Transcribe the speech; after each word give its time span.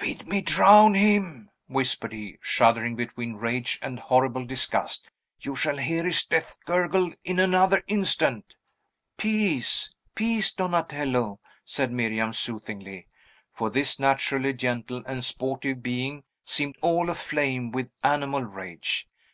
"Bid 0.00 0.26
me 0.26 0.40
drown 0.40 0.94
him!" 0.94 1.50
whispered 1.66 2.14
he, 2.14 2.38
shuddering 2.40 2.96
between 2.96 3.34
rage 3.34 3.78
and 3.82 4.00
horrible 4.00 4.46
disgust. 4.46 5.10
"You 5.38 5.54
shall 5.54 5.76
hear 5.76 6.04
his 6.04 6.24
death 6.24 6.56
gurgle 6.64 7.12
in 7.22 7.38
another 7.38 7.84
instant!" 7.86 8.54
"Peace, 9.18 9.92
peace, 10.14 10.52
Donatello!" 10.52 11.38
said 11.66 11.92
Miriam 11.92 12.32
soothingly, 12.32 13.06
for 13.52 13.68
this 13.68 13.98
naturally 13.98 14.54
gentle 14.54 15.02
and 15.04 15.22
sportive 15.22 15.82
being 15.82 16.24
seemed 16.46 16.76
all 16.80 17.10
aflame 17.10 17.70
with 17.70 17.92
animal 18.02 18.42
rage. 18.42 19.06